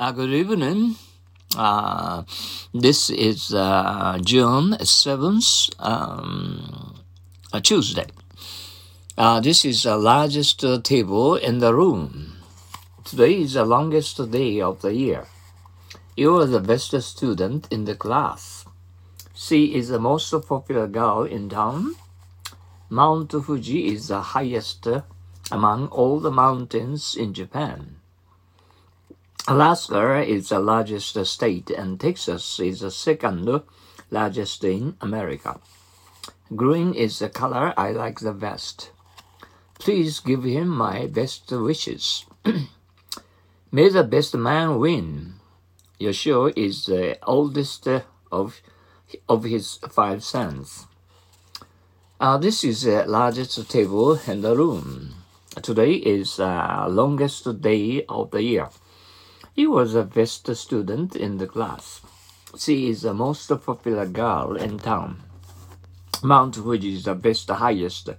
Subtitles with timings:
[0.00, 0.96] Uh, good evening.
[1.54, 2.22] Uh,
[2.72, 6.94] this is uh, June 7th, um,
[7.52, 8.06] a Tuesday.
[9.18, 12.38] Uh, this is the largest table in the room.
[13.04, 15.26] Today is the longest day of the year.
[16.16, 18.64] You are the best student in the class.
[19.34, 21.94] She is the most popular girl in town.
[22.88, 24.88] Mount Fuji is the highest
[25.52, 27.99] among all the mountains in Japan.
[29.50, 33.50] Alaska is the largest state and Texas is the second
[34.08, 35.58] largest in America.
[36.54, 38.92] Green is the color I like the best.
[39.80, 42.26] Please give him my best wishes.
[43.72, 45.34] May the best man win.
[45.98, 47.88] Yoshio is the oldest
[48.30, 48.62] of,
[49.28, 50.86] of his five sons.
[52.20, 55.16] Uh, this is the largest table in the room.
[55.60, 58.68] Today is the uh, longest day of the year.
[59.52, 62.00] He was the best student in the class.
[62.56, 65.22] She is the most popular girl in town.
[66.22, 68.10] Mount Fuji is the best highest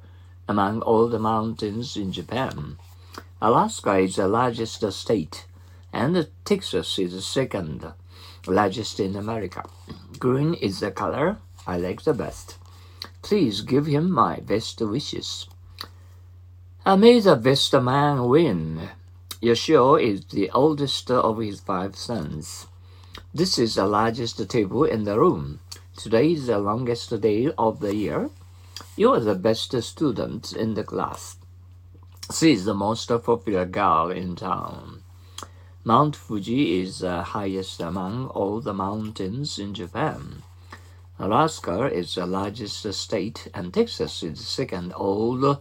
[0.47, 2.77] among all the mountains in Japan.
[3.41, 5.45] Alaska is the largest state,
[5.93, 7.93] and Texas is the second
[8.47, 9.63] largest in America.
[10.19, 12.57] Green is the color I like the best.
[13.21, 15.47] Please give him my best wishes.
[16.85, 18.89] I may the best man win.
[19.43, 22.67] Yoshio is the oldest of his five sons.
[23.33, 25.61] This is the largest table in the room.
[25.97, 28.29] Today is the longest day of the year.
[28.95, 31.37] You are the best student in the class.
[32.31, 35.01] She is the most popular girl in town.
[35.83, 40.43] Mount Fuji is the highest among all the mountains in Japan.
[41.17, 45.57] Alaska is the largest state, and Texas is the second old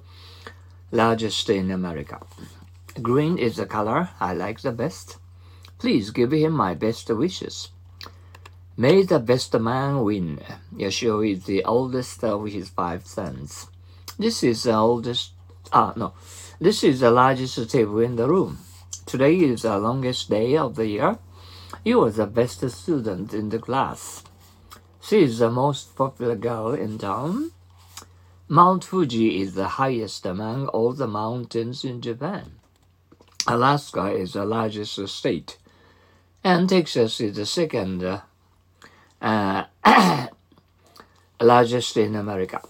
[0.92, 2.20] largest in America.
[3.00, 5.18] Green is the color I like the best.
[5.78, 7.70] Please give him my best wishes.
[8.76, 10.40] May the best man win.
[10.76, 13.68] Yoshio is the oldest of his five sons.
[14.18, 15.32] This is the oldest,
[15.72, 16.14] ah, no,
[16.60, 18.58] this is the largest table in the room.
[19.06, 21.18] Today is the longest day of the year.
[21.84, 24.24] You are the best student in the class.
[25.00, 27.52] She is the most popular girl in town.
[28.48, 32.59] Mount Fuji is the highest among all the mountains in Japan.
[33.50, 35.58] Alaska is the largest state,
[36.44, 38.22] and Texas is the second
[39.20, 39.64] uh,
[41.40, 42.60] largest in America.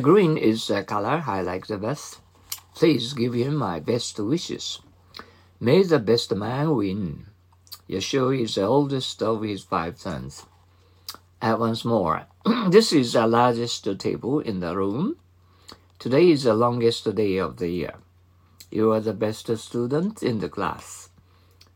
[0.00, 2.20] green is the color I like the best.
[2.76, 4.78] Please give him my best wishes.
[5.58, 7.26] May the best man win.
[7.88, 10.46] Yoshio is the oldest of his five sons.
[11.42, 12.26] And once more,
[12.68, 15.16] this is the largest table in the room.
[15.98, 17.94] Today is the longest day of the year.
[18.70, 21.08] You are the best student in the class,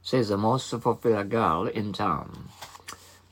[0.02, 2.48] says the most popular girl in town.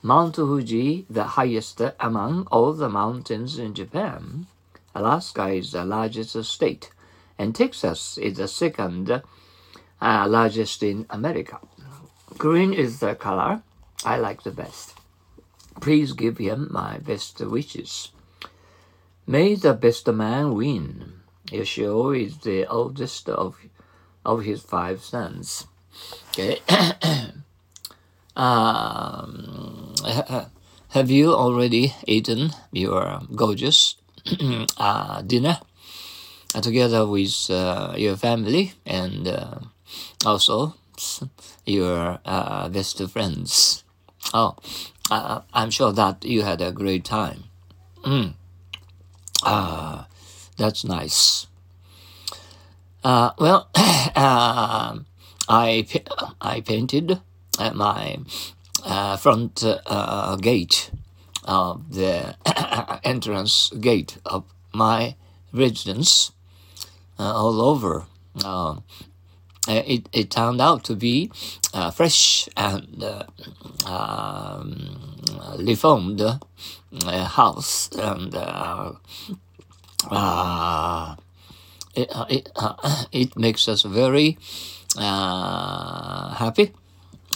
[0.03, 4.47] Mount Fuji, the highest among all the mountains in Japan.
[4.95, 6.91] Alaska is the largest state,
[7.39, 9.11] and Texas is the second
[10.01, 11.59] uh, largest in America.
[12.39, 13.63] Green is the color
[14.05, 14.95] I like the best.
[15.81, 18.13] Please give him my best wishes.
[19.27, 21.16] May the best man win.
[21.51, 23.57] Yoshio is the oldest of
[24.25, 25.67] of his five sons.
[26.31, 26.59] Okay.
[28.37, 29.95] um,
[30.89, 33.97] have you already eaten your gorgeous
[34.79, 35.59] uh, dinner
[36.55, 39.59] uh, together with uh, your family and uh,
[40.25, 40.75] also
[41.65, 43.85] your uh, best friends?
[44.35, 44.57] Oh,
[45.11, 47.45] I'm sure that you had a great time.
[48.05, 48.35] Mm.
[50.57, 51.47] That's nice.
[53.05, 54.99] Uh, well, uh,
[55.49, 55.87] I
[56.41, 57.21] I painted
[57.75, 58.19] my
[58.85, 60.91] uh, front uh, gate
[61.45, 62.37] of the
[63.05, 65.15] entrance gate of my
[65.53, 66.33] residence
[67.19, 68.07] uh, all over.
[68.45, 68.77] Uh,
[69.69, 71.31] it, it turned out to be
[71.93, 73.05] fresh and
[73.85, 75.17] um,
[75.59, 76.23] reformed
[77.03, 78.35] house and
[80.11, 81.17] uh,
[81.95, 84.39] it, uh, it, uh, it makes us very
[84.99, 86.73] uh, happy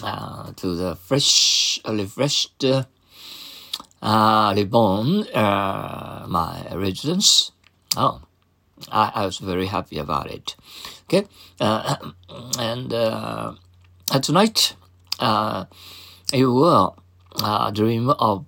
[0.03, 7.53] uh, to the fresh, refreshed, uh, reborn my residence.
[7.97, 8.23] Oh,
[8.91, 10.55] I, I, was very happy about it.
[11.05, 11.27] Okay,
[11.59, 12.91] and
[14.23, 14.75] tonight
[16.33, 16.97] you will
[17.73, 18.47] dream of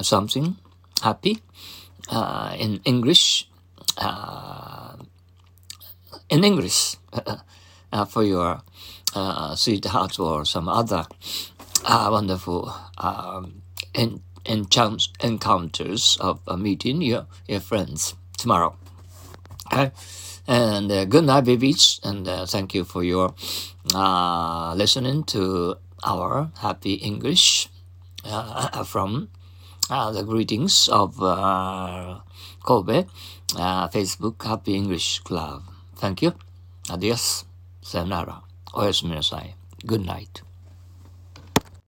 [0.00, 0.56] something
[1.02, 1.42] happy
[2.08, 3.48] uh, in English,
[3.98, 4.96] uh,
[6.28, 6.96] in English
[7.92, 8.62] uh, for your
[9.14, 11.04] uh, sweethearts or some other
[11.84, 13.62] uh, wonderful um,
[13.94, 18.76] en- enchant- encounters of meeting your, your friends tomorrow.
[19.72, 19.92] Okay?
[20.46, 22.00] And good night, babies.
[22.02, 23.34] And thank you for your
[24.74, 27.68] listening to our happy English
[28.84, 29.28] from
[29.90, 32.20] uh, the greetings of uh,
[32.62, 33.06] Kobe
[33.56, 35.62] uh, Facebook Happy English Club.
[35.96, 36.34] Thank you.
[36.90, 37.44] Adios.
[37.82, 38.42] Sayonara.
[38.74, 39.54] Oyasumi nasai.
[39.84, 40.42] Good night.